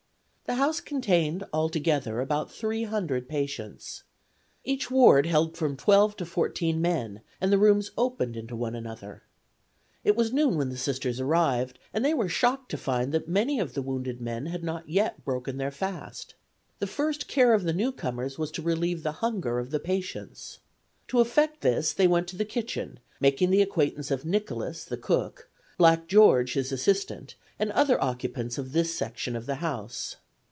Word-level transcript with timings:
The 0.45 0.55
house 0.55 0.81
contained 0.81 1.45
altogether 1.53 2.19
about 2.19 2.51
three 2.51 2.83
hundred 2.83 3.29
patients. 3.29 4.03
Each 4.65 4.91
ward 4.91 5.25
held 5.25 5.55
from 5.55 5.77
twelve 5.77 6.17
to 6.17 6.25
fourteen 6.25 6.81
men, 6.81 7.21
and 7.39 7.53
the 7.53 7.57
rooms 7.57 7.91
opened 7.97 8.35
into 8.35 8.53
one 8.57 8.75
another. 8.75 9.23
It 10.03 10.17
was 10.17 10.33
noon 10.33 10.57
when 10.57 10.67
the 10.67 10.75
Sisters 10.75 11.21
arrived, 11.21 11.79
and 11.93 12.03
they 12.03 12.13
were 12.13 12.27
shocked 12.27 12.69
to 12.71 12.77
find 12.77 13.13
that 13.13 13.29
many 13.29 13.61
of 13.61 13.75
the 13.75 13.81
wounded 13.81 14.19
men 14.19 14.47
had 14.47 14.61
not 14.61 14.89
yet 14.89 15.23
broken 15.23 15.55
their 15.55 15.71
fast. 15.71 16.35
The 16.79 16.85
first 16.85 17.29
care 17.29 17.53
of 17.53 17.63
the 17.63 17.71
newcomers 17.71 18.37
was 18.37 18.51
to 18.51 18.61
relieve 18.61 19.03
the 19.03 19.13
hunger 19.23 19.57
of 19.57 19.71
the 19.71 19.79
patients. 19.79 20.59
To 21.07 21.21
effect 21.21 21.61
this 21.61 21.93
they 21.93 22.09
went 22.09 22.27
to 22.27 22.35
the 22.35 22.43
kitchen, 22.43 22.99
making 23.21 23.51
the 23.51 23.61
acquaintance 23.61 24.11
of 24.11 24.25
"Nicholas," 24.25 24.83
the 24.83 24.97
cook; 24.97 25.49
"Black 25.77 26.07
George," 26.09 26.55
his 26.55 26.73
assistant, 26.73 27.35
and 27.57 27.71
other 27.71 28.03
occupants 28.03 28.57
of 28.57 28.73
this 28.73 28.93
section 28.93 29.37
of 29.37 29.45
the 29.45 29.55
house. 29.55 30.17